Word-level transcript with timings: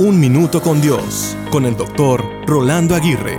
Un 0.00 0.18
Minuto 0.18 0.62
con 0.62 0.80
Dios, 0.80 1.36
con 1.50 1.66
el 1.66 1.76
doctor 1.76 2.24
Rolando 2.46 2.94
Aguirre. 2.94 3.36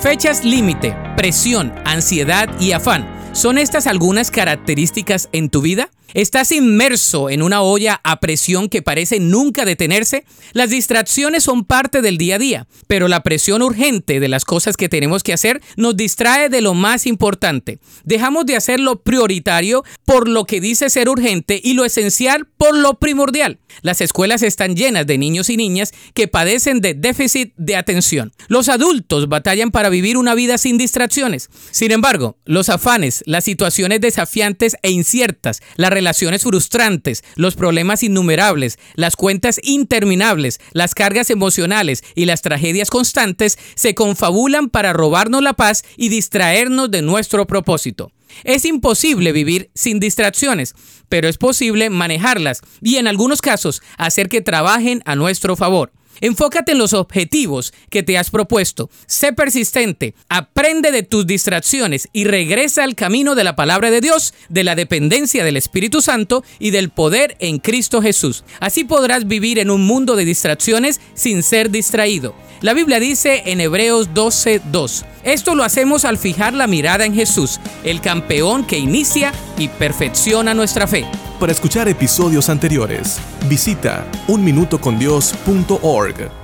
Fechas 0.00 0.44
límite, 0.44 0.96
presión, 1.16 1.74
ansiedad 1.84 2.48
y 2.60 2.70
afán. 2.70 3.04
¿Son 3.32 3.58
estas 3.58 3.88
algunas 3.88 4.30
características 4.30 5.28
en 5.32 5.50
tu 5.50 5.62
vida? 5.62 5.88
¿Estás 6.12 6.52
inmerso 6.52 7.30
en 7.30 7.42
una 7.42 7.62
olla 7.62 8.00
a 8.04 8.20
presión 8.20 8.68
que 8.68 8.82
parece 8.82 9.18
nunca 9.18 9.64
detenerse? 9.64 10.24
Las 10.52 10.70
distracciones 10.70 11.42
son 11.42 11.64
parte 11.64 12.02
del 12.02 12.18
día 12.18 12.36
a 12.36 12.38
día, 12.38 12.66
pero 12.86 13.08
la 13.08 13.22
presión 13.22 13.62
urgente 13.62 14.20
de 14.20 14.28
las 14.28 14.44
cosas 14.44 14.76
que 14.76 14.88
tenemos 14.88 15.22
que 15.22 15.32
hacer 15.32 15.60
nos 15.76 15.96
distrae 15.96 16.48
de 16.48 16.60
lo 16.60 16.74
más 16.74 17.06
importante. 17.06 17.78
Dejamos 18.04 18.46
de 18.46 18.56
hacer 18.56 18.78
lo 18.78 19.02
prioritario 19.02 19.84
por 20.04 20.28
lo 20.28 20.44
que 20.44 20.60
dice 20.60 20.90
ser 20.90 21.08
urgente 21.08 21.60
y 21.62 21.74
lo 21.74 21.84
esencial 21.84 22.46
por 22.56 22.76
lo 22.76 22.94
primordial. 22.94 23.58
Las 23.82 24.00
escuelas 24.00 24.42
están 24.42 24.76
llenas 24.76 25.06
de 25.06 25.18
niños 25.18 25.50
y 25.50 25.56
niñas 25.56 25.92
que 26.14 26.28
padecen 26.28 26.80
de 26.80 26.94
déficit 26.94 27.54
de 27.56 27.76
atención. 27.76 28.32
Los 28.48 28.68
adultos 28.68 29.28
batallan 29.28 29.70
para 29.70 29.88
vivir 29.88 30.16
una 30.16 30.34
vida 30.34 30.58
sin 30.58 30.78
distracciones. 30.78 31.48
Sin 31.70 31.90
embargo, 31.90 32.38
los 32.44 32.68
afanes, 32.68 33.22
las 33.26 33.44
situaciones 33.44 34.00
desafiantes 34.00 34.76
e 34.82 34.90
inciertas, 34.90 35.60
la 35.76 35.90
relaciones 35.94 36.42
frustrantes, 36.42 37.24
los 37.36 37.56
problemas 37.56 38.02
innumerables, 38.02 38.78
las 38.94 39.16
cuentas 39.16 39.58
interminables, 39.62 40.60
las 40.72 40.94
cargas 40.94 41.30
emocionales 41.30 42.04
y 42.14 42.26
las 42.26 42.42
tragedias 42.42 42.90
constantes 42.90 43.58
se 43.74 43.94
confabulan 43.94 44.68
para 44.68 44.92
robarnos 44.92 45.42
la 45.42 45.54
paz 45.54 45.84
y 45.96 46.08
distraernos 46.08 46.90
de 46.90 47.02
nuestro 47.02 47.46
propósito. 47.46 48.10
Es 48.42 48.64
imposible 48.64 49.32
vivir 49.32 49.70
sin 49.74 50.00
distracciones, 50.00 50.74
pero 51.08 51.28
es 51.28 51.38
posible 51.38 51.90
manejarlas 51.90 52.60
y 52.82 52.96
en 52.96 53.06
algunos 53.06 53.40
casos 53.40 53.82
hacer 53.96 54.28
que 54.28 54.40
trabajen 54.40 55.02
a 55.04 55.14
nuestro 55.14 55.56
favor. 55.56 55.92
Enfócate 56.20 56.72
en 56.72 56.78
los 56.78 56.92
objetivos 56.92 57.72
que 57.90 58.02
te 58.02 58.18
has 58.18 58.30
propuesto. 58.30 58.90
Sé 59.06 59.32
persistente, 59.32 60.14
aprende 60.28 60.92
de 60.92 61.02
tus 61.02 61.26
distracciones 61.26 62.08
y 62.12 62.24
regresa 62.24 62.84
al 62.84 62.94
camino 62.94 63.34
de 63.34 63.44
la 63.44 63.56
palabra 63.56 63.90
de 63.90 64.00
Dios, 64.00 64.34
de 64.48 64.64
la 64.64 64.74
dependencia 64.74 65.44
del 65.44 65.56
Espíritu 65.56 66.00
Santo 66.02 66.44
y 66.58 66.70
del 66.70 66.90
poder 66.90 67.36
en 67.38 67.58
Cristo 67.58 68.02
Jesús. 68.02 68.44
Así 68.60 68.84
podrás 68.84 69.26
vivir 69.26 69.58
en 69.58 69.70
un 69.70 69.86
mundo 69.86 70.16
de 70.16 70.24
distracciones 70.24 71.00
sin 71.14 71.42
ser 71.42 71.70
distraído. 71.70 72.34
La 72.60 72.72
Biblia 72.72 72.98
dice 73.00 73.42
en 73.46 73.60
Hebreos 73.60 74.10
12:2, 74.14 75.04
esto 75.24 75.54
lo 75.54 75.64
hacemos 75.64 76.04
al 76.04 76.18
fijar 76.18 76.54
la 76.54 76.66
mirada 76.66 77.04
en 77.04 77.14
Jesús, 77.14 77.60
el 77.82 78.00
campeón 78.00 78.66
que 78.66 78.78
inicia 78.78 79.32
y 79.58 79.68
perfecciona 79.68 80.54
nuestra 80.54 80.86
fe. 80.86 81.04
Para 81.40 81.52
escuchar 81.52 81.88
episodios 81.88 82.48
anteriores, 82.48 83.18
visita 83.48 84.06
unminutocondios.org. 84.28 86.43